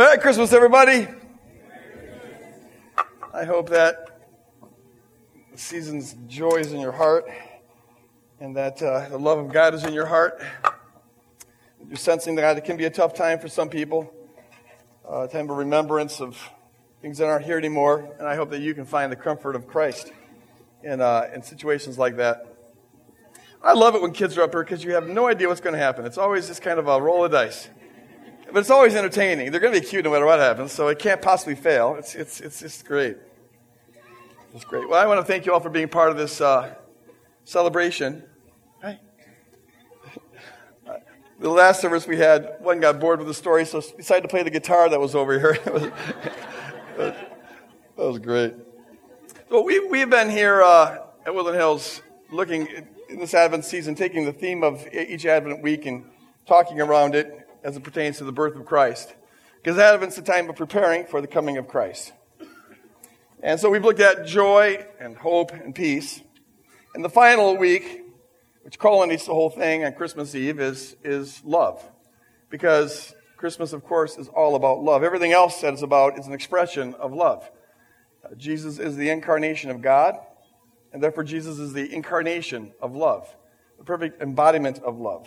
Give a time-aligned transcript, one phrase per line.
[0.00, 1.06] Merry Christmas, everybody.
[3.34, 4.22] I hope that
[5.52, 7.30] the season's joy is in your heart
[8.40, 10.42] and that uh, the love of God is in your heart.
[11.86, 14.10] You're sensing that it can be a tough time for some people,
[15.06, 16.42] uh, time of remembrance of
[17.02, 19.66] things that aren't here anymore, and I hope that you can find the comfort of
[19.66, 20.10] Christ
[20.82, 22.56] in, uh, in situations like that.
[23.62, 25.74] I love it when kids are up here because you have no idea what's going
[25.74, 26.06] to happen.
[26.06, 27.68] It's always just kind of a roll of dice.
[28.52, 29.50] But it's always entertaining.
[29.50, 31.94] They're going to be cute no matter what happens, so it can't possibly fail.
[31.96, 33.16] It's, it's, it's just great.
[34.54, 34.88] It's great.
[34.88, 36.74] Well, I want to thank you all for being part of this uh,
[37.44, 38.24] celebration.
[41.38, 44.42] The last service we had, one got bored with the story, so decided to play
[44.42, 45.58] the guitar that was over here.
[46.98, 47.16] that
[47.96, 48.52] was great.
[49.48, 52.66] So we, we've been here uh, at Woodland Hills looking
[53.08, 56.04] in this Advent season, taking the theme of each Advent week and
[56.44, 59.14] talking around it as it pertains to the birth of Christ.
[59.62, 62.12] Because Advent's the time of preparing for the coming of Christ.
[63.42, 66.20] And so we've looked at joy and hope and peace.
[66.94, 68.02] And the final week,
[68.62, 71.82] which culminates the whole thing on Christmas Eve, is, is love.
[72.50, 75.02] Because Christmas, of course, is all about love.
[75.02, 77.50] Everything else that is about is an expression of love.
[78.22, 80.18] Uh, Jesus is the incarnation of God,
[80.92, 83.34] and therefore Jesus is the incarnation of love,
[83.78, 85.26] the perfect embodiment of love.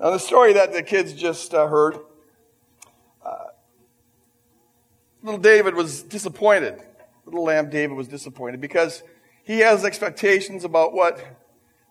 [0.00, 1.98] Now, the story that the kids just uh, heard,
[3.22, 3.48] uh,
[5.22, 6.80] little David was disappointed.
[7.26, 9.02] Little lamb David was disappointed because
[9.44, 11.22] he has expectations about what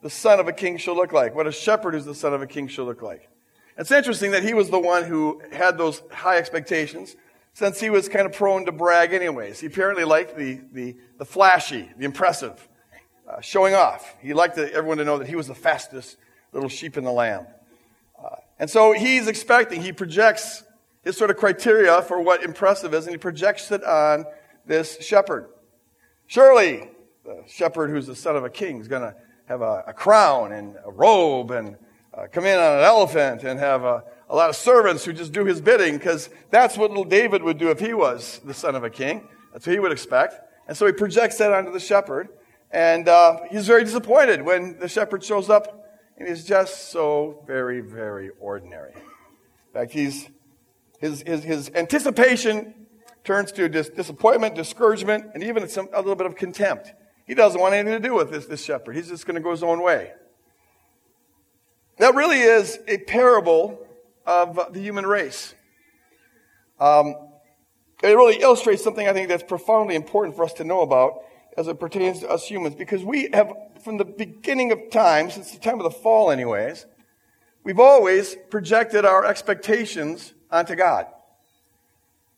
[0.02, 2.42] the son of a king should look like, what a shepherd who's the son of
[2.42, 3.30] a king should look like.
[3.78, 7.16] It's interesting that he was the one who had those high expectations
[7.54, 9.60] since he was kind of prone to brag anyways.
[9.60, 12.68] He apparently liked the, the, the flashy, the impressive,
[13.30, 14.16] uh, showing off.
[14.20, 16.18] He liked everyone to know that he was the fastest
[16.54, 17.46] little sheep in the lamb.
[18.60, 20.64] And so he's expecting, he projects
[21.04, 24.26] his sort of criteria for what impressive is, and he projects it on
[24.66, 25.50] this shepherd.
[26.28, 26.90] Surely,
[27.26, 29.16] the shepherd who's the son of a king is going to
[29.46, 31.76] have a, a, crown and a robe and
[32.14, 35.32] uh, come in on an elephant and have a, a lot of servants who just
[35.32, 38.76] do his bidding because that's what little David would do if he was the son
[38.76, 39.28] of a king.
[39.54, 40.36] That's what he would expect.
[40.68, 42.30] And so he projects that onto the shepherd.
[42.72, 45.79] And uh, he's very disappointed when the shepherd shows up
[46.20, 48.94] and he's just so very, very ordinary.
[48.94, 50.30] In fact, he's,
[51.00, 52.88] his, his, his anticipation
[53.24, 56.92] turns to dis- disappointment, discouragement, and even some, a little bit of contempt.
[57.26, 58.96] He doesn't want anything to do with this, this shepherd.
[58.96, 60.12] He's just going to go his own way.
[61.98, 63.86] That really is a parable
[64.26, 65.54] of the human race.
[66.80, 67.16] Um,
[68.02, 71.20] it really illustrates something I think that's profoundly important for us to know about
[71.58, 73.52] as it pertains to us humans because we have
[73.84, 76.86] from the beginning of time, since the time of the fall, anyways,
[77.64, 81.08] we've always projected our expectations onto God.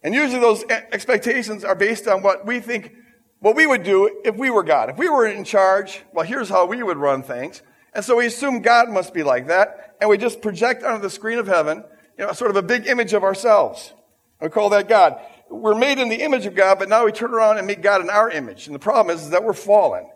[0.04, 2.96] And usually those expectations are based on what we think,
[3.40, 4.90] what we would do if we were God.
[4.90, 7.62] If we were in charge, well, here's how we would run things.
[7.94, 11.10] And so we assume God must be like that, and we just project onto the
[11.10, 11.84] screen of heaven,
[12.18, 13.94] you know, sort of a big image of ourselves.
[14.42, 15.20] We call that God.
[15.52, 18.02] We're made in the image of God, but now we turn around and make God
[18.02, 18.68] in our image.
[18.68, 20.10] And the problem is, is that we're fallen.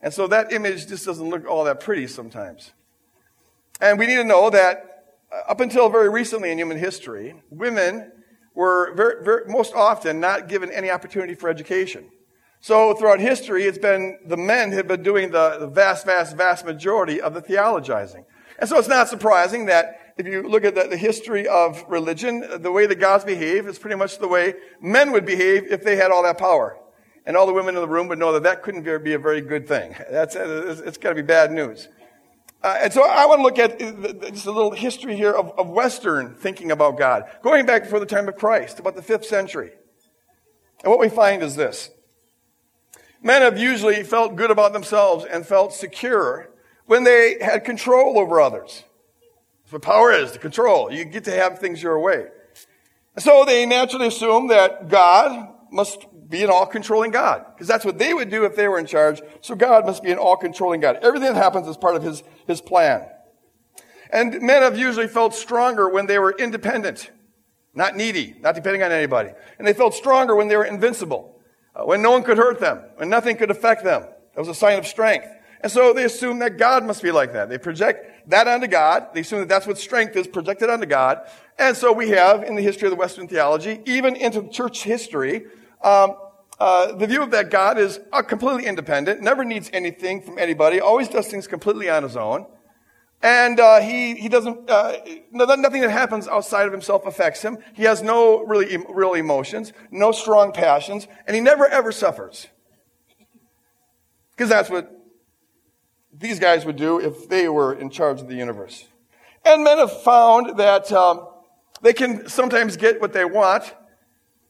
[0.00, 2.72] And so that image just doesn't look all that pretty sometimes.
[3.80, 8.12] And we need to know that uh, up until very recently in human history, women
[8.54, 12.08] were very, very, most often not given any opportunity for education.
[12.60, 16.64] So throughout history, it's been the men have been doing the, the vast, vast, vast
[16.64, 18.24] majority of the theologizing.
[18.58, 22.44] And so it's not surprising that if you look at the, the, history of religion,
[22.60, 25.96] the way the gods behave is pretty much the way men would behave if they
[25.96, 26.76] had all that power
[27.24, 29.40] and all the women in the room would know that that couldn't be a very
[29.40, 29.94] good thing.
[30.10, 31.88] That's, it's got to be bad news.
[32.62, 33.78] Uh, and so I want to look at
[34.32, 38.06] just a little history here of, of Western thinking about God, going back before the
[38.06, 39.70] time of Christ, about the fifth century.
[40.82, 41.90] And what we find is this.
[43.22, 46.50] Men have usually felt good about themselves and felt secure
[46.86, 48.84] when they had control over others.
[49.68, 50.90] That's what power is, the control.
[50.90, 52.28] You get to have things your way.
[53.18, 57.44] So they naturally assume that God must be an all controlling God.
[57.52, 59.20] Because that's what they would do if they were in charge.
[59.42, 60.96] So God must be an all controlling God.
[61.02, 63.08] Everything that happens is part of his, his plan.
[64.10, 67.10] And men have usually felt stronger when they were independent,
[67.74, 69.32] not needy, not depending on anybody.
[69.58, 71.38] And they felt stronger when they were invincible,
[71.76, 74.00] uh, when no one could hurt them, when nothing could affect them.
[74.34, 75.28] That was a sign of strength.
[75.60, 77.48] And so they assume that God must be like that.
[77.48, 79.08] They project that onto God.
[79.12, 81.20] They assume that that's what strength is, projected onto God.
[81.58, 85.46] And so we have, in the history of the Western theology, even into church history,
[85.82, 86.16] um,
[86.60, 90.80] uh, the view of that God is uh, completely independent, never needs anything from anybody,
[90.80, 92.46] always does things completely on his own.
[93.20, 94.96] And uh, he, he doesn't, uh,
[95.32, 97.58] nothing that happens outside of himself affects him.
[97.74, 102.46] He has no really, real emotions, no strong passions, and he never ever suffers.
[104.36, 104.97] Because that's what
[106.18, 108.86] these guys would do if they were in charge of the universe.
[109.44, 111.26] And men have found that um,
[111.80, 113.74] they can sometimes get what they want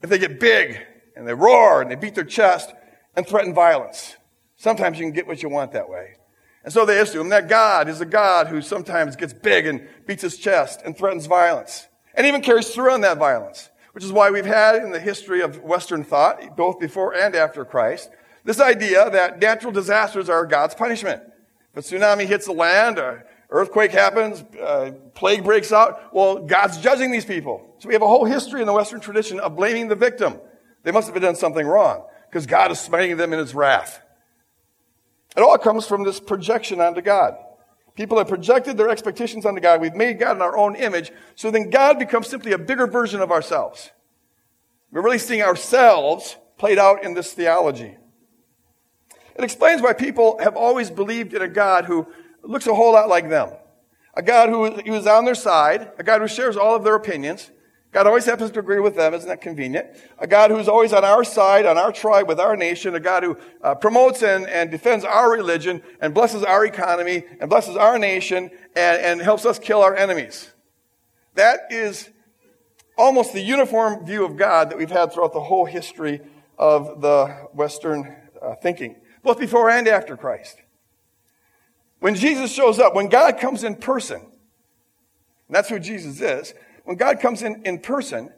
[0.03, 0.79] if they get big
[1.15, 2.73] and they roar and they beat their chest
[3.17, 4.17] and threaten violence.
[4.57, 6.15] Sometimes you can get what you want that way.
[6.65, 10.23] And so they assume that God is a God who sometimes gets big and beats
[10.23, 14.31] his chest and threatens violence and even carries through on that violence, which is why
[14.31, 18.11] we've had in the history of Western thought, both before and after Christ,
[18.45, 21.23] this idea that natural disasters are God's punishment.
[21.79, 24.45] A tsunami hits the land, or earthquake happens,
[25.15, 27.77] plague breaks out, well, God's judging these people.
[27.79, 30.41] So we have a whole history in the Western tradition of blaming the victim.
[30.83, 34.03] They must have done something wrong because God is smiting them in his wrath.
[35.37, 37.37] It all comes from this projection onto God.
[37.95, 39.81] People have projected their expectations onto God.
[39.81, 41.13] We've made God in our own image.
[41.37, 43.93] So then God becomes simply a bigger version of ourselves.
[44.91, 47.99] We're really seeing ourselves played out in this theology.
[49.39, 52.07] It explains why people have always believed in a God who
[52.43, 53.51] looks a whole lot like them.
[54.15, 57.51] A God who is on their side, a God who shares all of their opinions,
[57.93, 59.15] God always happens to agree with them.
[59.15, 59.87] Isn't that convenient?
[60.19, 62.95] A God who's always on our side, on our tribe, with our nation.
[62.95, 67.49] A God who uh, promotes and, and defends our religion and blesses our economy and
[67.49, 70.51] blesses our nation and, and helps us kill our enemies.
[71.35, 72.11] That is
[72.99, 76.21] almost the uniform view of God that we've had throughout the whole history
[76.59, 78.97] of the Western uh, thinking,
[79.29, 80.57] both before and after Christ.
[82.01, 84.23] When Jesus shows up, when God comes in person,
[85.51, 86.55] that's who Jesus is,
[86.85, 88.33] when God comes in in person,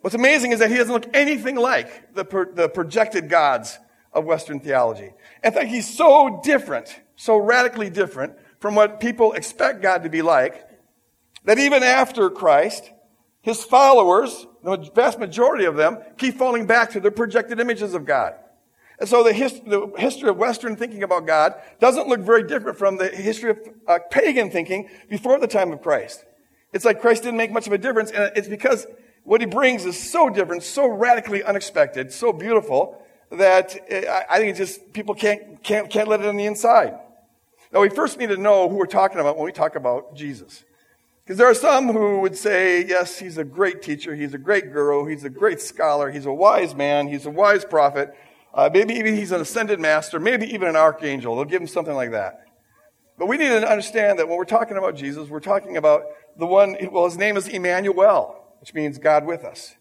[0.00, 2.22] what's amazing is that he doesn't look anything like the,
[2.54, 3.78] the projected gods
[4.12, 5.10] of Western theology.
[5.42, 10.22] In fact, he's so different, so radically different from what people expect God to be
[10.22, 10.68] like,
[11.46, 12.92] that even after Christ,
[13.42, 18.04] his followers, the vast majority of them, keep falling back to their projected images of
[18.04, 18.34] God.
[18.98, 22.78] And so the, his, the, history of Western thinking about God doesn't look very different
[22.78, 23.58] from the history of
[23.88, 26.24] uh, pagan thinking before the time of Christ.
[26.72, 28.86] It's like Christ didn't make much of a difference, and it's because
[29.24, 33.00] what he brings is so different, so radically unexpected, so beautiful,
[33.30, 33.74] that
[34.30, 36.98] I think it just, people can't, can't, can't let it on the inside.
[37.72, 40.62] Now, we first need to know who we're talking about when we talk about Jesus.
[41.24, 44.72] Because there are some who would say, yes, he's a great teacher, he's a great
[44.72, 48.14] guru, he's a great scholar, he's a wise man, he's a wise prophet,
[48.54, 51.34] uh, maybe even he's an ascended master, maybe even an archangel.
[51.34, 52.44] They'll give him something like that.
[53.18, 56.04] But we need to understand that when we're talking about Jesus, we're talking about
[56.38, 59.74] the one, well, his name is Emmanuel, which means God with us.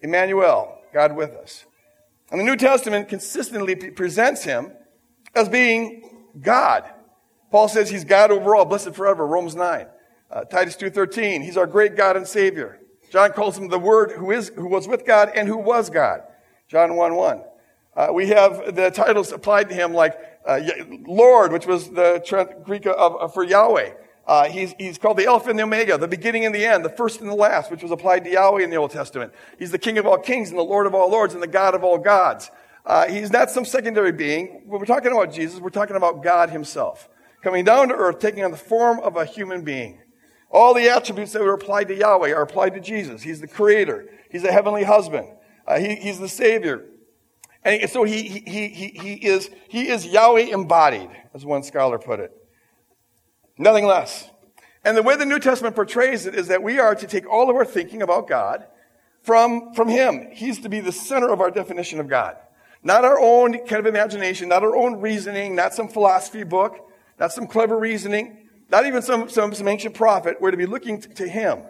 [0.00, 1.64] Emmanuel, God with us.
[2.30, 4.72] And the New Testament consistently presents him
[5.34, 6.84] as being God.
[7.50, 9.86] Paul says he's God over all, blessed forever, Romans 9.
[10.30, 12.78] Uh, Titus 2.13, he's our great God and Savior.
[13.10, 16.22] John calls him the Word who is, who was with God and who was God.
[16.68, 17.42] John 1 1.
[17.96, 20.16] Uh, we have the titles applied to him like
[20.46, 20.60] uh,
[21.06, 22.22] Lord, which was the
[22.64, 23.92] Greek of, of for Yahweh.
[24.26, 26.90] Uh, he's, he's called the Alpha and the Omega, the beginning and the end, the
[26.90, 29.32] first and the last, which was applied to Yahweh in the Old Testament.
[29.58, 31.74] He's the King of all kings and the Lord of all lords and the God
[31.74, 32.50] of all gods.
[32.86, 34.62] Uh, he's not some secondary being.
[34.66, 37.08] When we're talking about Jesus, we're talking about God himself.
[37.42, 40.00] Coming down to earth, taking on the form of a human being.
[40.50, 43.22] All the attributes that were applied to Yahweh are applied to Jesus.
[43.22, 44.08] He's the creator.
[44.30, 45.28] He's the heavenly husband.
[45.66, 46.84] Uh, he, he's the savior.
[47.62, 52.20] And so he, he, he, he, is, he is Yahweh embodied, as one scholar put
[52.20, 52.32] it.
[53.58, 54.30] Nothing less.
[54.82, 57.50] And the way the New Testament portrays it is that we are to take all
[57.50, 58.64] of our thinking about God
[59.22, 60.28] from, from Him.
[60.32, 62.36] He's to be the center of our definition of God.
[62.82, 67.30] Not our own kind of imagination, not our own reasoning, not some philosophy book, not
[67.30, 70.38] some clever reasoning, not even some, some, some ancient prophet.
[70.40, 71.64] We're to be looking to, to Him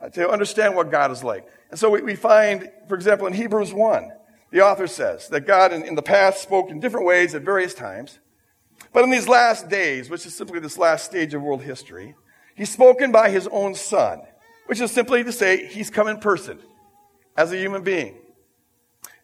[0.00, 1.46] uh, to understand what God is like.
[1.70, 4.10] And so we, we, find, for example, in Hebrews 1,
[4.50, 7.74] the author says that God in, in the past spoke in different ways at various
[7.74, 8.18] times.
[8.92, 12.14] But in these last days, which is simply this last stage of world history,
[12.54, 14.22] he's spoken by his own son,
[14.66, 16.58] which is simply to say he's come in person
[17.36, 18.16] as a human being.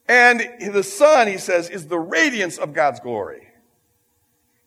[0.09, 0.40] And
[0.73, 3.49] the son, he says, is the radiance of God's glory.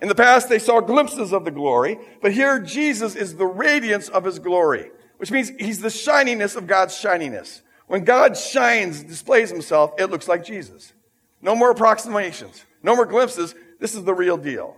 [0.02, 4.10] In the past, they saw glimpses of the glory, but here Jesus is the radiance
[4.10, 7.62] of his glory, which means he's the shininess of God's shininess.
[7.90, 10.94] When God shines, displays himself, it looks like Jesus.
[11.42, 13.56] No more approximations, no more glimpses.
[13.80, 14.78] This is the real deal.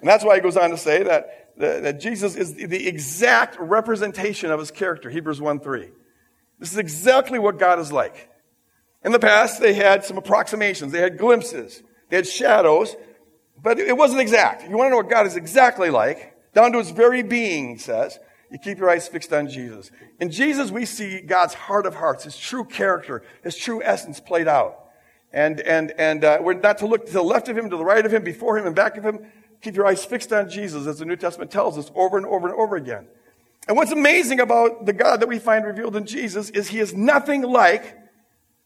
[0.00, 4.50] And that's why he goes on to say that, that Jesus is the exact representation
[4.50, 5.90] of his character, Hebrews 1 3.
[6.58, 8.30] This is exactly what God is like.
[9.04, 12.96] In the past, they had some approximations, they had glimpses, they had shadows,
[13.62, 14.66] but it wasn't exact.
[14.66, 17.78] You want to know what God is exactly like, down to his very being, he
[17.78, 18.18] says.
[18.50, 19.90] You keep your eyes fixed on Jesus.
[20.20, 24.48] In Jesus, we see God's heart of hearts, his true character, his true essence played
[24.48, 24.78] out.
[25.32, 27.84] And, and, and uh, we're not to look to the left of him, to the
[27.84, 29.26] right of him, before him, and back of him.
[29.62, 32.48] Keep your eyes fixed on Jesus, as the New Testament tells us over and over
[32.48, 33.08] and over again.
[33.66, 36.94] And what's amazing about the God that we find revealed in Jesus is he is
[36.94, 37.96] nothing like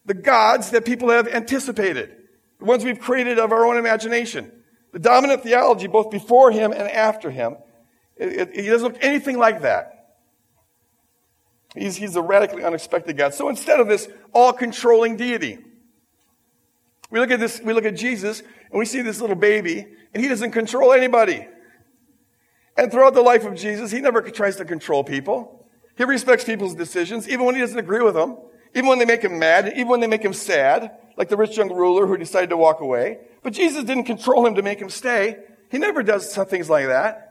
[0.04, 2.16] the gods that people have anticipated,
[2.58, 4.50] the ones we've created of our own imagination.
[4.92, 7.56] The dominant theology, both before him and after him,
[8.18, 9.98] it, it, he doesn't look anything like that.
[11.74, 13.34] He's, he's a radically unexpected God.
[13.34, 15.58] So instead of this all controlling deity,
[17.10, 20.22] we look at this, we look at Jesus and we see this little baby and
[20.22, 21.46] he doesn't control anybody.
[22.76, 25.66] And throughout the life of Jesus, he never tries to control people.
[25.96, 28.38] He respects people's decisions, even when he doesn't agree with them,
[28.74, 31.56] even when they make him mad, even when they make him sad, like the rich
[31.56, 33.18] young ruler who decided to walk away.
[33.42, 35.38] But Jesus didn't control him to make him stay.
[35.70, 37.27] He never does things like that.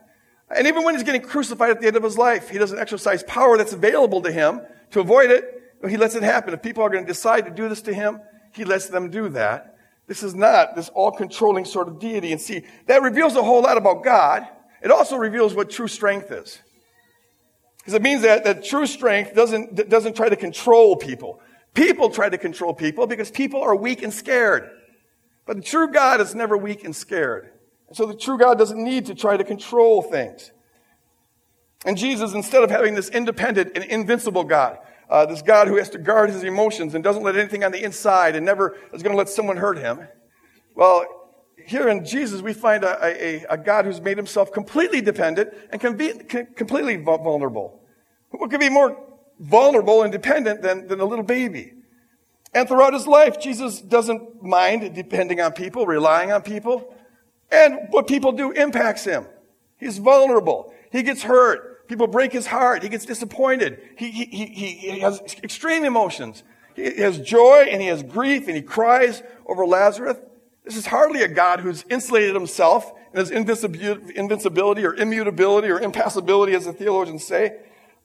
[0.50, 3.22] And even when he's getting crucified at the end of his life, he doesn't exercise
[3.24, 4.60] power that's available to him
[4.92, 5.62] to avoid it.
[5.88, 6.54] He lets it happen.
[6.54, 8.20] If people are going to decide to do this to him,
[8.54, 9.76] he lets them do that.
[10.06, 12.32] This is not this all controlling sort of deity.
[12.32, 14.48] And see, that reveals a whole lot about God.
[14.82, 16.58] It also reveals what true strength is.
[17.78, 21.40] Because it means that, that true strength doesn't, doesn't try to control people.
[21.74, 24.70] People try to control people because people are weak and scared.
[25.46, 27.50] But the true God is never weak and scared.
[27.92, 30.52] So the true God doesn't need to try to control things.
[31.84, 34.78] And Jesus, instead of having this independent and invincible God,
[35.08, 37.82] uh, this God who has to guard his emotions and doesn't let anything on the
[37.82, 40.06] inside and never is going to let someone hurt him.
[40.74, 41.06] Well,
[41.66, 45.80] here in Jesus, we find a, a, a God who's made himself completely dependent and
[45.80, 47.82] can be can, completely vulnerable.
[48.30, 48.98] What could be more
[49.38, 51.74] vulnerable and dependent than, than a little baby?
[52.54, 56.94] And throughout his life, Jesus doesn't mind depending on people, relying on people.
[57.50, 59.26] And what people do impacts him.
[59.78, 60.72] He's vulnerable.
[60.90, 61.88] He gets hurt.
[61.88, 62.82] People break his heart.
[62.82, 63.80] He gets disappointed.
[63.96, 66.42] He, he, he, he has extreme emotions.
[66.74, 70.18] He has joy and he has grief and he cries over Lazarus.
[70.64, 76.54] This is hardly a God who's insulated himself in his invincibility or immutability or impassibility,
[76.54, 77.56] as the theologians say.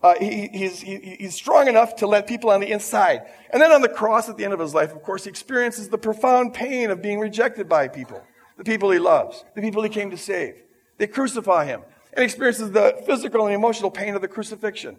[0.02, 3.22] Uh, he, he's, he, he's strong enough to let people on the inside.
[3.52, 5.90] And then on the cross at the end of his life, of course, he experiences
[5.90, 8.22] the profound pain of being rejected by people,
[8.58, 10.56] the people he loves, the people he came to save.
[10.98, 11.82] They crucify him
[12.14, 14.98] and experiences the physical and emotional pain of the crucifixion.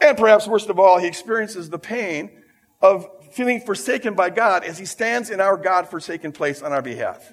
[0.00, 2.30] And perhaps worst of all, he experiences the pain
[2.82, 6.82] of feeling forsaken by God as he stands in our God forsaken place on our
[6.82, 7.32] behalf.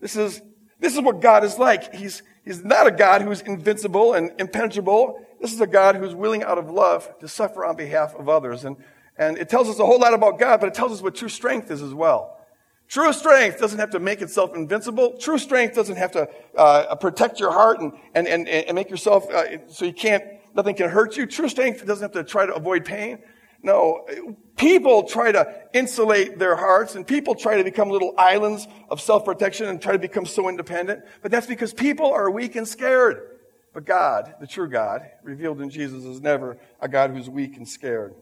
[0.00, 0.40] This is,
[0.78, 1.94] this is what God is like.
[1.94, 5.20] He's, he's not a God who's invincible and impenetrable.
[5.40, 8.64] This is a God who's willing out of love to suffer on behalf of others.
[8.64, 8.76] And,
[9.16, 11.28] and it tells us a whole lot about God, but it tells us what true
[11.28, 12.37] strength is as well.
[12.88, 15.18] True strength doesn't have to make itself invincible.
[15.18, 19.28] True strength doesn't have to uh, protect your heart and, and, and, and make yourself
[19.30, 21.26] uh, so you can't, nothing can hurt you.
[21.26, 23.18] True strength doesn't have to try to avoid pain.
[23.62, 24.06] No,
[24.56, 29.66] people try to insulate their hearts and people try to become little islands of self-protection
[29.66, 31.02] and try to become so independent.
[31.22, 33.38] But that's because people are weak and scared.
[33.74, 37.68] But God, the true God, revealed in Jesus, is never a God who's weak and
[37.68, 38.14] scared.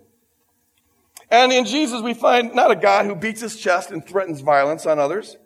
[1.36, 4.86] And in Jesus, we find not a God who beats his chest and threatens violence
[4.86, 5.36] on others.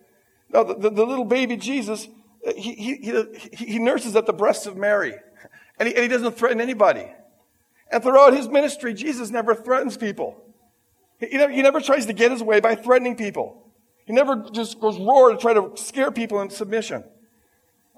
[0.48, 2.06] No, the, the, the little baby Jesus,
[2.56, 5.14] he, he, he, he, nurses at the breasts of Mary.
[5.80, 7.10] And he, and he doesn't threaten anybody.
[7.90, 10.40] And throughout his ministry, Jesus never threatens people.
[11.18, 13.66] He never, he never tries to get his way by threatening people.
[14.06, 17.02] He never just goes roar to try to scare people into submission.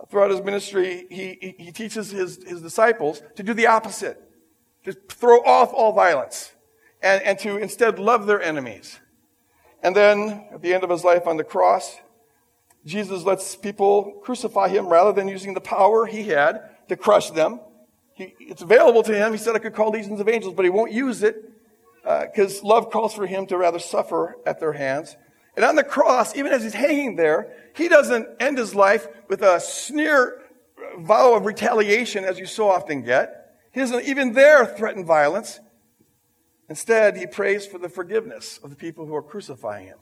[0.08, 4.18] Throughout his ministry, he, he, he teaches his, his disciples to do the opposite.
[4.84, 6.52] To throw off all violence
[7.02, 9.00] and, and to instead love their enemies.
[9.82, 11.98] And then at the end of his life on the cross,
[12.84, 17.60] Jesus lets people crucify him rather than using the power he had to crush them.
[18.14, 19.32] He, it's available to him.
[19.32, 21.50] He said I could call legions of angels, but he won't use it
[22.02, 25.16] because uh, love calls for him to rather suffer at their hands.
[25.56, 29.42] And on the cross, even as he's hanging there, he doesn't end his life with
[29.42, 30.40] a sneer
[30.98, 33.56] vow of retaliation as you so often get.
[33.72, 35.60] He doesn't even there threaten violence.
[36.68, 39.98] Instead, he prays for the forgiveness of the people who are crucifying him.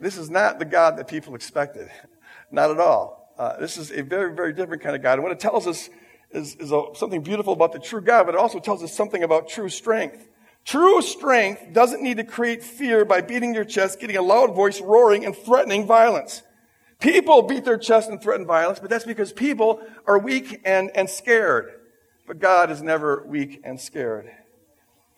[0.00, 1.90] This is not the God that people expected.
[2.52, 3.32] Not at all.
[3.38, 5.14] Uh, this is a very, very different kind of God.
[5.14, 5.88] And what it tells us
[6.32, 9.22] is, is a, something beautiful about the true God, but it also tells us something
[9.22, 10.28] about true strength.
[10.64, 14.80] True strength doesn't need to create fear by beating your chest, getting a loud voice,
[14.80, 16.42] roaring, and threatening violence.
[16.98, 21.08] People beat their chest and threaten violence, but that's because people are weak and, and
[21.08, 21.72] scared.
[22.26, 24.30] But God is never weak and scared.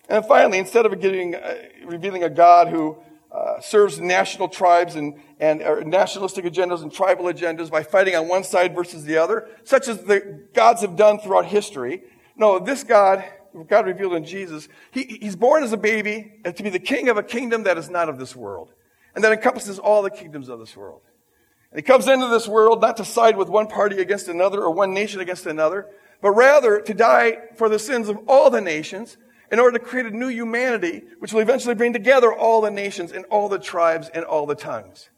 [0.08, 1.54] And finally, instead of getting, uh,
[1.84, 2.98] revealing a God who
[3.32, 8.44] uh, serves national tribes and, and nationalistic agendas and tribal agendas by fighting on one
[8.44, 12.02] side versus the other, such as the gods have done throughout history.
[12.36, 13.24] No, this God,
[13.68, 17.16] God revealed in Jesus, he, he's born as a baby to be the king of
[17.16, 18.72] a kingdom that is not of this world,
[19.14, 21.00] and that encompasses all the kingdoms of this world.
[21.70, 24.70] And he comes into this world not to side with one party against another or
[24.70, 25.88] one nation against another,
[26.20, 29.16] but rather to die for the sins of all the nations
[29.52, 33.12] in order to create a new humanity, which will eventually bring together all the nations
[33.12, 35.10] and all the tribes and all the tongues.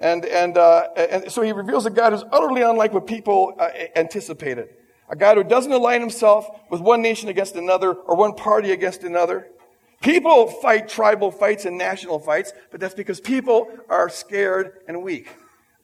[0.00, 3.70] And, and, uh, and so he reveals a God who's utterly unlike what people uh,
[3.94, 4.70] anticipated.
[5.08, 9.04] A God who doesn't align himself with one nation against another or one party against
[9.04, 9.46] another.
[10.00, 15.28] People fight tribal fights and national fights, but that's because people are scared and weak.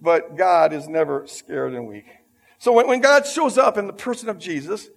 [0.00, 2.06] But God is never scared and weak.
[2.58, 4.88] So when, when God shows up in the person of Jesus,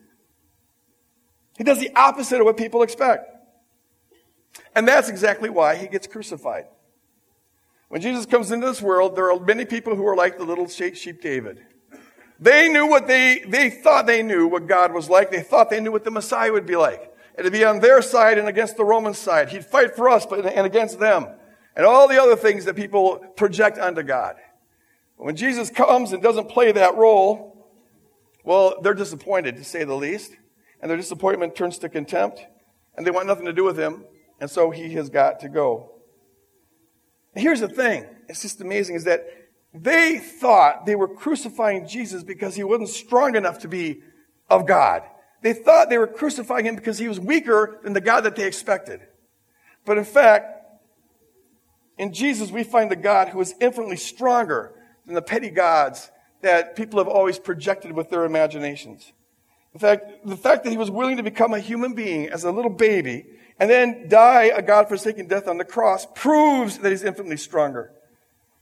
[1.58, 3.29] he does the opposite of what people expect.
[4.75, 6.65] And that's exactly why he gets crucified.
[7.89, 10.67] When Jesus comes into this world, there are many people who are like the little
[10.67, 11.65] sheep David.
[12.39, 15.29] They knew what they, they thought they knew what God was like.
[15.29, 17.13] They thought they knew what the Messiah would be like.
[17.38, 19.50] It'd be on their side and against the Roman side.
[19.50, 21.27] He'd fight for us but, and against them.
[21.75, 24.38] And all the other things that people project onto God.
[25.17, 27.70] When Jesus comes and doesn't play that role,
[28.43, 30.31] well, they're disappointed to say the least
[30.81, 32.45] and their disappointment turns to contempt,
[32.95, 34.03] and they want nothing to do with him,
[34.39, 35.91] and so he has got to go.
[37.33, 39.25] And here's the thing it's just amazing is that
[39.73, 44.01] they thought they were crucifying Jesus because he wasn't strong enough to be
[44.50, 45.03] of God.
[45.41, 48.45] They thought they were crucifying him because he was weaker than the God that they
[48.45, 49.01] expected.
[49.85, 50.61] But in fact,
[51.97, 54.73] in Jesus, we find the God who is infinitely stronger
[55.05, 56.11] than the petty gods
[56.41, 59.13] that people have always projected with their imaginations.
[59.74, 62.51] In fact, the fact that he was willing to become a human being as a
[62.51, 63.25] little baby
[63.60, 67.94] and then die a God forsaken death on the cross proves that he's infinitely stronger.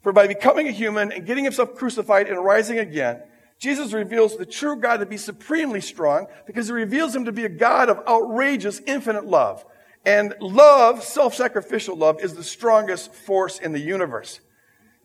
[0.01, 3.22] For by becoming a human and getting himself crucified and rising again,
[3.60, 7.46] Jesus reveals the true God to be supremely strong because he reveals him to be
[7.46, 9.66] a God of outrageous, infinite love.
[10.06, 14.39] And love, self-sacrificial love, is the strongest force in the universe.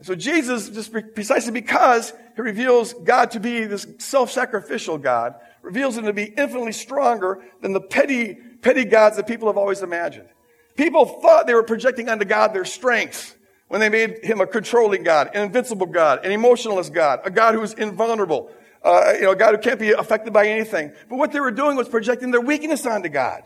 [0.02, 6.04] So Jesus, just precisely because he reveals God to be this self-sacrificial God, reveals him
[6.04, 10.28] to be infinitely stronger than the petty, petty gods that people have always imagined.
[10.76, 13.34] People thought they were projecting onto God their strengths
[13.68, 17.54] when they made him a controlling God, an invincible God, an emotionless God, a God
[17.54, 18.50] who is invulnerable,
[18.82, 20.92] uh, you know, a God who can't be affected by anything.
[21.08, 23.42] But what they were doing was projecting their weakness onto God.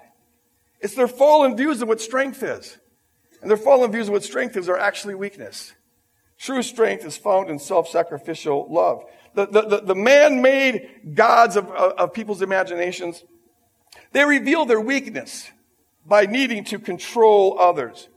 [0.81, 2.76] It's their fallen views of what strength is.
[3.40, 5.72] And their fallen views of what strength is are actually weakness.
[6.38, 9.04] True strength is found in self-sacrificial love
[9.46, 13.24] the, the, the, man-made gods of, of, of people's imaginations,
[14.12, 15.51] they reveal their weakness
[16.07, 18.09] by needing to control others.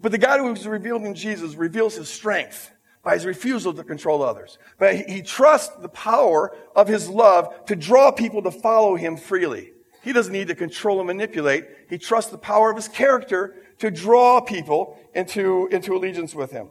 [0.00, 3.84] But the God who is revealed in Jesus reveals his strength by his refusal to
[3.84, 4.58] control others.
[4.78, 9.16] But he, he trusts the power of his love to draw people to follow him
[9.16, 9.72] freely.
[10.02, 11.66] He doesn't need to control and manipulate.
[11.90, 16.68] He trusts the power of his character to draw people into, into allegiance with him.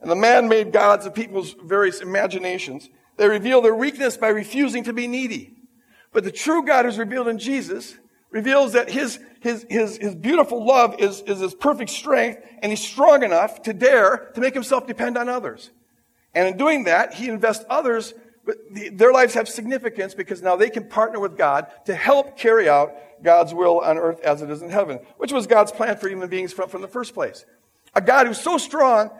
[0.00, 4.92] And the man-made gods of people's various imaginations they reveal their weakness by refusing to
[4.92, 5.56] be needy.
[6.12, 7.96] But the true God who's revealed in Jesus
[8.30, 12.82] reveals that his, his, his, his beautiful love is, is his perfect strength, and he's
[12.82, 15.70] strong enough to dare to make himself depend on others.
[16.34, 20.70] And in doing that, he invests others, but their lives have significance because now they
[20.70, 24.62] can partner with God to help carry out God's will on earth as it is
[24.62, 27.44] in heaven, which was God's plan for human beings from, from the first place.
[27.94, 29.10] A God who's so strong,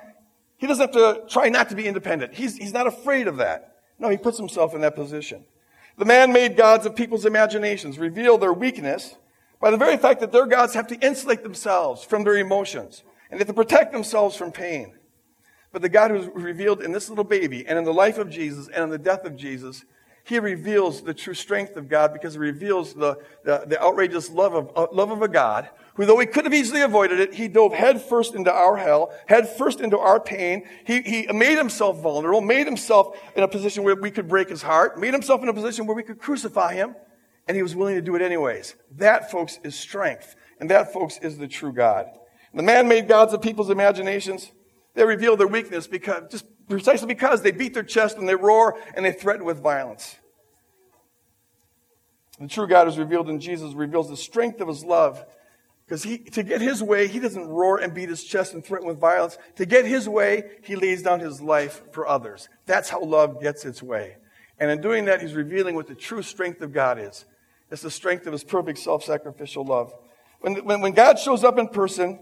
[0.56, 2.34] he doesn't have to try not to be independent.
[2.34, 3.71] He's, he's not afraid of that.
[4.02, 5.44] No, he puts himself in that position.
[5.96, 9.14] The man made gods of people's imaginations reveal their weakness
[9.60, 13.38] by the very fact that their gods have to insulate themselves from their emotions and
[13.38, 14.94] they have to protect themselves from pain.
[15.70, 18.28] But the God who is revealed in this little baby and in the life of
[18.28, 19.84] Jesus and in the death of Jesus
[20.24, 24.54] he reveals the true strength of God because he reveals the, the, the outrageous love
[24.54, 27.48] of, uh, love of a God who, though he could have easily avoided it, he
[27.48, 30.62] dove headfirst into our hell, headfirst into our pain.
[30.86, 34.62] He, he made himself vulnerable, made himself in a position where we could break his
[34.62, 36.94] heart, made himself in a position where we could crucify him,
[37.46, 38.74] and he was willing to do it anyways.
[38.92, 40.36] That, folks, is strength.
[40.60, 42.06] And that, folks, is the true God.
[42.54, 44.52] The man-made gods of people's imaginations,
[44.94, 48.78] they reveal their weakness because, just precisely because they beat their chest and they roar
[48.94, 50.16] and they threaten with violence.
[52.40, 55.24] The true God is revealed in Jesus, reveals the strength of his love.
[55.84, 58.88] Because he, to get his way, he doesn't roar and beat his chest and threaten
[58.88, 59.36] with violence.
[59.56, 62.48] To get his way, he lays down his life for others.
[62.66, 64.16] That's how love gets its way.
[64.58, 67.26] And in doing that, he's revealing what the true strength of God is.
[67.70, 69.92] It's the strength of his perfect self sacrificial love.
[70.40, 72.18] When, when, when God shows up in person,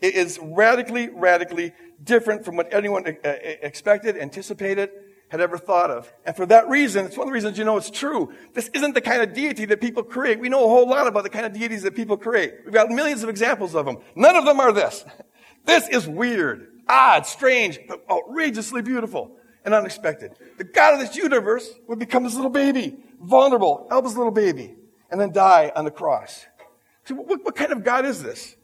[0.00, 4.90] It is radically, radically different from what anyone uh, uh, expected, anticipated,
[5.28, 6.12] had ever thought of.
[6.24, 8.32] And for that reason, it's one of the reasons you know it's true.
[8.54, 10.38] This isn't the kind of deity that people create.
[10.38, 12.54] We know a whole lot about the kind of deities that people create.
[12.64, 13.98] We've got millions of examples of them.
[14.14, 15.04] None of them are this.
[15.64, 20.38] This is weird, odd, strange, but outrageously beautiful and unexpected.
[20.58, 24.76] The God of this universe would become this little baby, vulnerable, helpless little baby,
[25.10, 26.46] and then die on the cross.
[27.04, 28.54] So what, what kind of God is this?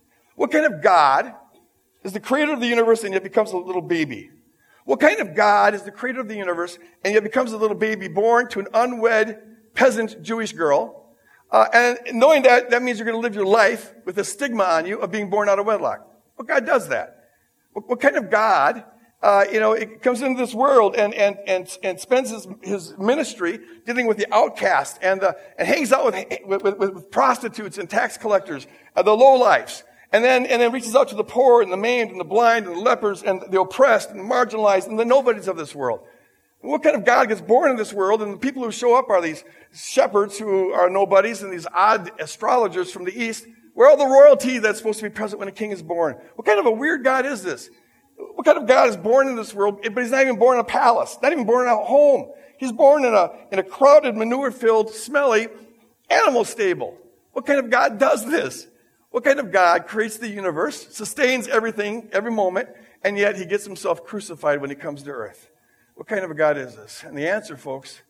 [0.42, 1.34] What kind of God
[2.02, 4.28] is the creator of the universe and yet becomes a little baby?
[4.84, 7.76] What kind of God is the creator of the universe and yet becomes a little
[7.76, 9.40] baby born to an unwed
[9.74, 11.14] peasant Jewish girl?
[11.52, 14.64] Uh, and knowing that, that means you're going to live your life with a stigma
[14.64, 16.04] on you of being born out of wedlock.
[16.34, 17.28] What God does that?
[17.72, 18.82] What, what kind of God,
[19.22, 22.98] uh, you know, it comes into this world and, and, and, and spends his, his
[22.98, 27.88] ministry dealing with the outcast and, the, and hangs out with, with, with prostitutes and
[27.88, 29.84] tax collectors, uh, the lowlifes.
[30.12, 32.66] And then, and then reaches out to the poor and the maimed and the blind
[32.66, 36.00] and the lepers and the oppressed and the marginalized and the nobodies of this world.
[36.60, 38.22] What kind of God gets born in this world?
[38.22, 39.42] And the people who show up are these
[39.74, 43.46] shepherds who are nobodies and these odd astrologers from the east.
[43.74, 46.16] Where all the royalty that's supposed to be present when a king is born?
[46.36, 47.70] What kind of a weird God is this?
[48.16, 49.80] What kind of God is born in this world?
[49.82, 52.30] But he's not even born in a palace, not even born in a home.
[52.58, 55.48] He's born in a, in a crowded, manure-filled, smelly
[56.10, 56.98] animal stable.
[57.32, 58.68] What kind of God does this?
[59.12, 62.70] What kind of God creates the universe, sustains everything, every moment,
[63.04, 65.50] and yet he gets himself crucified when he comes to earth?
[65.94, 67.04] What kind of a God is this?
[67.06, 68.00] And the answer, folks,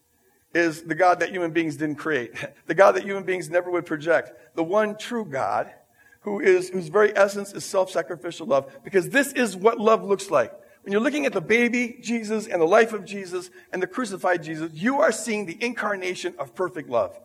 [0.55, 2.33] is the God that human beings didn't create.
[2.67, 4.31] The God that human beings never would project.
[4.55, 5.73] The one true God
[6.21, 8.73] who is, whose very essence is self-sacrificial love.
[8.85, 10.53] Because this is what love looks like.
[10.85, 14.45] When you're looking at the baby Jesus and the life of Jesus and the crucified
[14.45, 17.19] Jesus, you are seeing the incarnation of perfect love.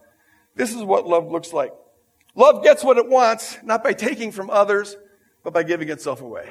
[0.55, 1.73] This is what love looks like.
[2.37, 4.95] Love gets what it wants, not by taking from others,
[5.43, 6.47] but by giving itself away.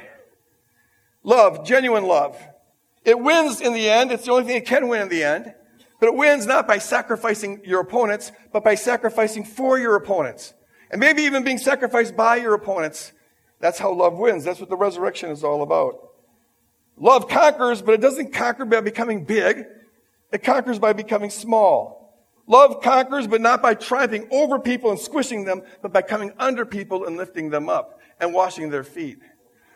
[1.23, 2.37] Love, genuine love.
[3.05, 4.11] It wins in the end.
[4.11, 5.55] It's the only thing it can win in the end.
[6.01, 10.55] But it wins not by sacrificing your opponents, but by sacrificing for your opponents.
[10.91, 13.13] And maybe even being sacrificed by your opponents.
[13.61, 14.43] That's how love wins.
[14.43, 15.95] That's what the resurrection is all about.
[16.97, 19.67] Love conquers, but it doesn't conquer by becoming big.
[20.33, 22.06] It conquers by becoming small.
[22.47, 26.65] Love conquers, but not by triumphing over people and squishing them, but by coming under
[26.65, 29.19] people and lifting them up and washing their feet.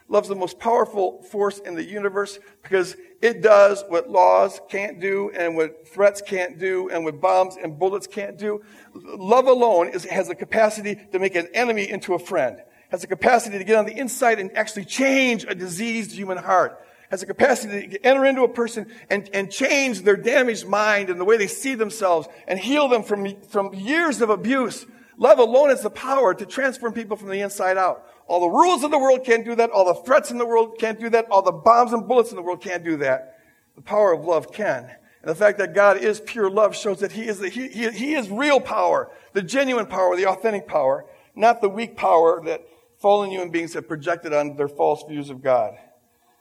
[0.08, 5.30] Love's the most powerful force in the universe because it does what laws can't do
[5.30, 8.60] and what threats can't do and what bombs and bullets can't do.
[8.92, 13.06] Love alone is, has the capacity to make an enemy into a friend, has the
[13.06, 17.26] capacity to get on the inside and actually change a diseased human heart has the
[17.26, 21.36] capacity to enter into a person and, and change their damaged mind and the way
[21.36, 24.86] they see themselves and heal them from, from years of abuse.
[25.16, 28.06] Love alone has the power to transform people from the inside out.
[28.26, 29.70] All the rules of the world can't do that.
[29.70, 31.26] All the threats in the world can't do that.
[31.30, 33.40] All the bombs and bullets in the world can't do that.
[33.74, 34.84] The power of love can.
[34.84, 37.90] And the fact that God is pure love shows that He is, the, he, he,
[37.90, 42.66] he is real power, the genuine power, the authentic power, not the weak power that
[42.98, 45.74] fallen human beings have projected on their false views of God.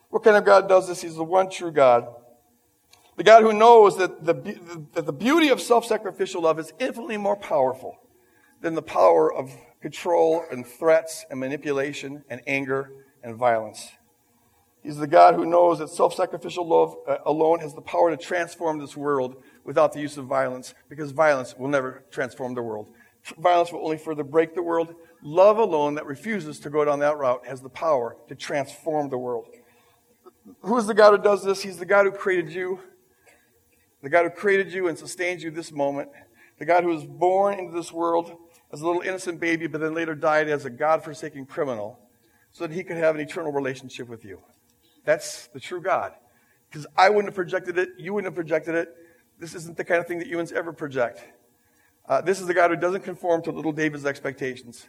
[0.09, 1.01] What kind of God does this?
[1.01, 2.07] He's the one true God.
[3.15, 4.33] The God who knows that the,
[4.93, 7.97] that the beauty of self-sacrificial love is infinitely more powerful
[8.61, 12.91] than the power of control and threats and manipulation and anger
[13.23, 13.91] and violence.
[14.81, 18.79] He's the God who knows that self-sacrificial love uh, alone has the power to transform
[18.79, 22.89] this world without the use of violence, because violence will never transform the world.
[23.37, 24.95] Violence will only further break the world.
[25.21, 29.17] Love alone that refuses to go down that route has the power to transform the
[29.17, 29.47] world.
[30.61, 31.61] Who is the God who does this?
[31.61, 32.79] He's the God who created you,
[34.01, 36.09] the God who created you and sustains you this moment,
[36.57, 38.35] the God who was born into this world
[38.71, 41.99] as a little innocent baby, but then later died as a God forsaken criminal
[42.51, 44.41] so that he could have an eternal relationship with you.
[45.05, 46.13] That's the true God.
[46.69, 48.89] Because I wouldn't have projected it, you wouldn't have projected it.
[49.39, 51.23] This isn't the kind of thing that humans ever project.
[52.07, 54.87] Uh, this is the God who doesn't conform to little David's expectations,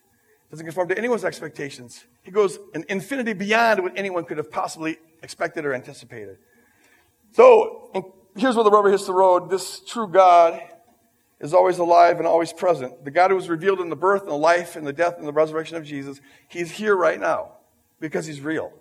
[0.51, 2.05] doesn't conform to anyone's expectations.
[2.23, 6.39] He goes an infinity beyond what anyone could have possibly expected or anticipated.
[7.33, 9.51] So, here's where the rubber hits the road.
[9.51, 10.61] This true God
[11.41, 13.05] is always alive and always present.
[13.05, 15.27] The God who was revealed in the birth and the life and the death and
[15.27, 17.53] the resurrection of Jesus, he's here right now
[17.99, 18.73] because he's real.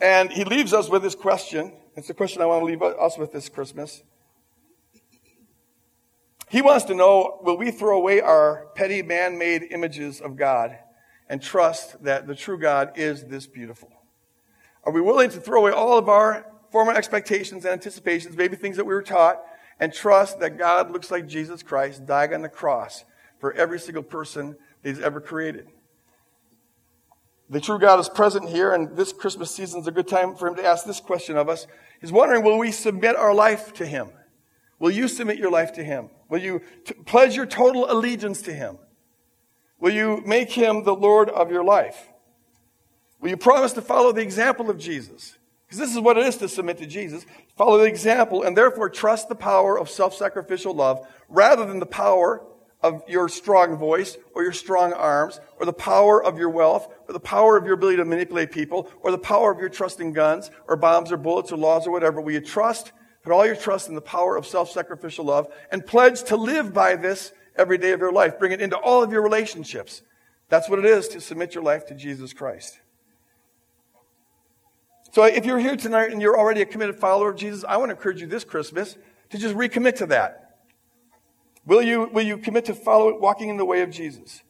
[0.00, 1.72] And he leaves us with this question.
[1.96, 4.02] It's the question I want to leave us with this Christmas.
[6.48, 10.78] He wants to know will we throw away our petty man made images of God
[11.28, 13.90] and trust that the true God is this beautiful?
[14.86, 18.76] Are we willing to throw away all of our former expectations and anticipations, maybe things
[18.76, 19.42] that we were taught,
[19.80, 23.04] and trust that God looks like Jesus Christ dying on the cross
[23.40, 25.66] for every single person that He's ever created?
[27.50, 30.48] The true God is present here, and this Christmas season is a good time for
[30.48, 31.66] him to ask this question of us.
[32.00, 34.10] He's wondering, will we submit our life to him?
[34.78, 36.10] Will you submit your life to him?
[36.28, 38.78] Will you t- pledge your total allegiance to him?
[39.78, 42.08] Will you make him the Lord of your life?
[43.26, 45.36] Will you promise to follow the example of Jesus?
[45.66, 47.26] Because this is what it is to submit to Jesus.
[47.56, 52.46] Follow the example and therefore trust the power of self-sacrificial love rather than the power
[52.84, 57.12] of your strong voice or your strong arms or the power of your wealth or
[57.14, 60.12] the power of your ability to manipulate people or the power of your trust in
[60.12, 62.20] guns or bombs or bullets or laws or whatever.
[62.20, 62.92] Will you trust,
[63.24, 66.94] put all your trust in the power of self-sacrificial love and pledge to live by
[66.94, 68.38] this every day of your life?
[68.38, 70.02] Bring it into all of your relationships.
[70.48, 72.78] That's what it is to submit your life to Jesus Christ.
[75.16, 77.88] So if you're here tonight and you're already a committed follower of Jesus, I want
[77.88, 78.98] to encourage you this Christmas
[79.30, 80.58] to just recommit to that.
[81.64, 84.42] Will you, will you commit to follow walking in the way of Jesus?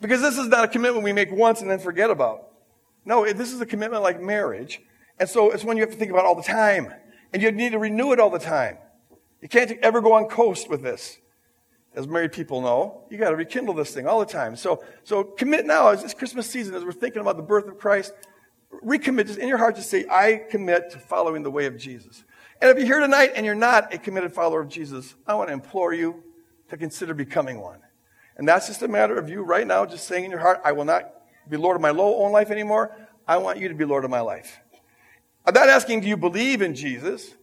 [0.00, 2.48] Because this is not a commitment we make once and then forget about.
[3.04, 4.80] No, this is a commitment like marriage.
[5.20, 6.94] And so it's one you have to think about all the time.
[7.34, 8.78] And you need to renew it all the time.
[9.42, 11.18] You can't ever go on coast with this.
[11.94, 14.56] As married people know, you got to rekindle this thing all the time.
[14.56, 17.76] So, so commit now as this Christmas season, as we're thinking about the birth of
[17.76, 18.14] Christ,
[18.84, 22.24] recommit just in your heart to say, I commit to following the way of Jesus.
[22.60, 25.48] And if you're here tonight and you're not a committed follower of Jesus, I want
[25.48, 26.22] to implore you
[26.70, 27.80] to consider becoming one.
[28.36, 30.72] And that's just a matter of you right now just saying in your heart, I
[30.72, 31.12] will not
[31.48, 32.96] be Lord of my low own life anymore.
[33.26, 34.60] I want you to be Lord of my life.
[35.44, 37.34] I'm not asking, do you believe in Jesus?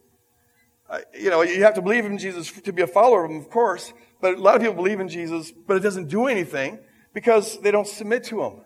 [0.90, 3.38] Uh, you know, you have to believe in Jesus to be a follower of him,
[3.38, 3.94] of course.
[4.22, 6.80] But a lot of people believe in Jesus, but it doesn't do anything
[7.14, 8.62] because they don't submit to him.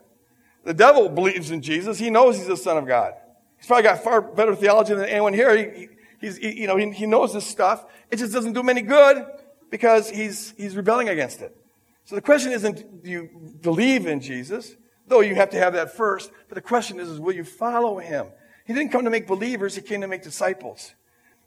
[0.64, 1.98] The devil believes in Jesus.
[1.98, 3.14] He knows he's the Son of God.
[3.56, 5.56] He's probably got far better theology than anyone here.
[5.56, 5.88] He,
[6.20, 7.86] He's, he, you know, he, he knows this stuff.
[8.10, 9.24] It just doesn't do him any good
[9.70, 11.56] because he's, he's rebelling against it.
[12.04, 13.30] So the question isn't, do you
[13.62, 14.76] believe in Jesus?
[15.06, 16.30] Though you have to have that first.
[16.48, 18.26] But the question is, is will you follow him?
[18.66, 19.74] He didn't come to make believers.
[19.74, 20.94] He came to make disciples.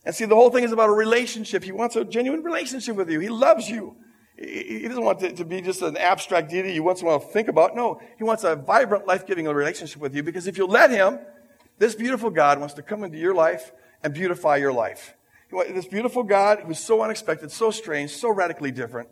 [0.05, 1.63] And see, the whole thing is about a relationship.
[1.63, 3.19] He wants a genuine relationship with you.
[3.19, 3.95] He loves you.
[4.37, 7.19] He doesn't want it to be just an abstract deity you once in a while
[7.19, 7.75] to think about.
[7.75, 11.19] No, he wants a vibrant, life-giving relationship with you because if you let him,
[11.77, 13.71] this beautiful God wants to come into your life
[14.03, 15.15] and beautify your life.
[15.51, 19.09] This beautiful God who's so unexpected, so strange, so radically different,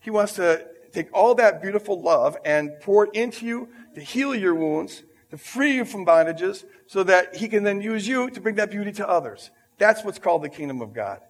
[0.00, 4.34] he wants to take all that beautiful love and pour it into you to heal
[4.34, 8.40] your wounds, to free you from bondages, so that he can then use you to
[8.40, 9.50] bring that beauty to others.
[9.78, 11.20] That's what's called the kingdom of God.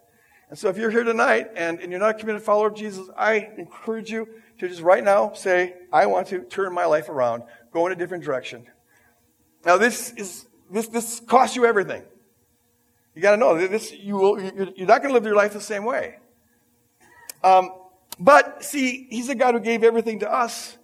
[0.49, 3.07] And so if you're here tonight and, and you're not a committed follower of Jesus,
[3.17, 4.27] I encourage you
[4.59, 7.95] to just right now say, I want to turn my life around, go in a
[7.95, 8.67] different direction.
[9.65, 12.03] Now this is, this, this costs you everything.
[13.15, 13.93] You got to know this.
[13.93, 16.17] You will, you're not going to live your life the same way.
[17.43, 17.71] Um,
[18.19, 20.77] but see, he's a God who gave everything to us,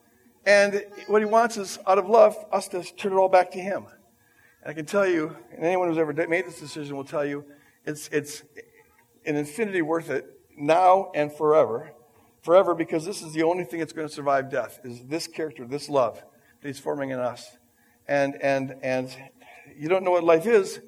[0.45, 3.59] and what he wants is, out of love, us to turn it all back to
[3.59, 3.85] him.
[4.61, 7.43] And I can tell you, and anyone who's ever made this decision will tell you,
[7.85, 8.43] it's it's
[9.25, 10.25] an infinity worth it
[10.57, 11.91] now and forever,
[12.41, 15.65] forever, because this is the only thing that's going to survive death is this character,
[15.65, 16.23] this love
[16.61, 17.57] that he's forming in us,
[18.07, 19.15] and and and
[19.75, 20.79] you don't know what life is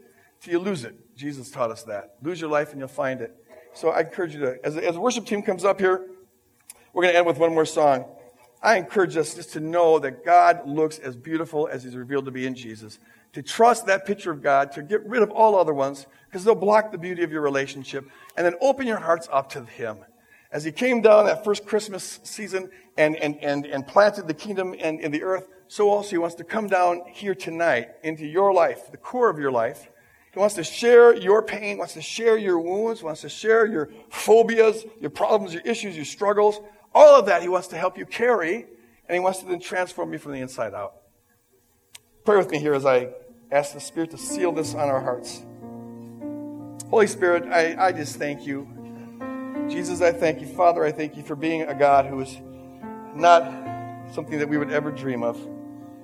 [0.41, 0.95] till you lose it.
[1.15, 2.15] Jesus taught us that.
[2.21, 3.35] Lose your life and you'll find it.
[3.73, 6.07] So I encourage you to, as, as the worship team comes up here,
[6.93, 8.05] we're going to end with one more song.
[8.61, 12.31] I encourage us just to know that God looks as beautiful as He's revealed to
[12.31, 12.99] be in Jesus.
[13.33, 16.55] To trust that picture of God, to get rid of all other ones, because they'll
[16.55, 19.97] block the beauty of your relationship, and then open your hearts up to Him.
[20.51, 24.73] As He came down that first Christmas season and, and, and, and planted the kingdom
[24.73, 28.53] in, in the earth, so also He wants to come down here tonight into your
[28.53, 29.89] life, the core of your life,
[30.33, 33.89] he wants to share your pain, wants to share your wounds, wants to share your
[34.09, 36.59] phobias, your problems, your issues, your struggles.
[36.91, 38.65] All of that he wants to help you carry,
[39.07, 40.95] and he wants to then transform you from the inside out.
[42.25, 43.09] Pray with me here as I
[43.53, 45.43] ask the Spirit to seal this on our hearts.
[46.89, 48.67] Holy Spirit, I, I just thank you.
[49.69, 50.47] Jesus, I thank you.
[50.47, 52.35] Father, I thank you for being a God who is
[53.15, 53.43] not
[54.11, 55.39] something that we would ever dream of.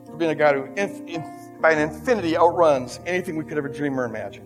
[0.05, 3.67] For being a God who inf- inf- by an infinity outruns anything we could ever
[3.67, 4.45] dream or imagine.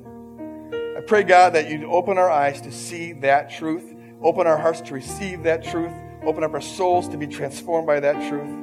[0.97, 4.79] I pray, God, that you'd open our eyes to see that truth, open our hearts
[4.81, 5.91] to receive that truth,
[6.23, 8.62] open up our souls to be transformed by that truth,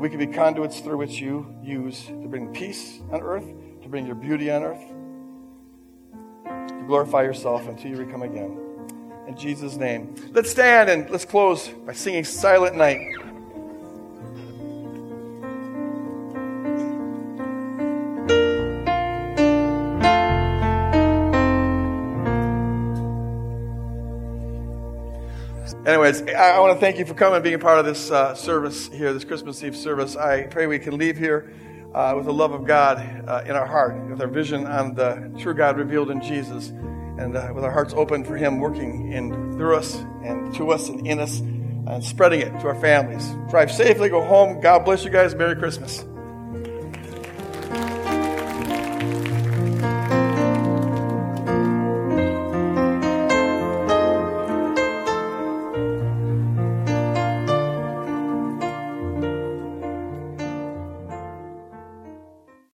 [0.00, 3.44] that we can be conduits through which you use to bring peace on earth,
[3.82, 4.80] to bring your beauty on earth,
[6.68, 8.58] to glorify yourself until you come again.
[9.28, 10.14] In Jesus' name.
[10.32, 12.98] Let's stand and let's close by singing Silent Night.
[26.10, 28.10] Anyways, I, I want to thank you for coming, and being a part of this
[28.10, 30.16] uh, service here, this Christmas Eve service.
[30.16, 31.52] I pray we can leave here
[31.94, 35.32] uh, with the love of God uh, in our heart, with our vision on the
[35.38, 39.56] true God revealed in Jesus, and uh, with our hearts open for Him working in
[39.56, 43.28] through us and to us and in us, and spreading it to our families.
[43.50, 44.60] Drive safely, go home.
[44.60, 45.34] God bless you guys.
[45.34, 46.04] Merry Christmas.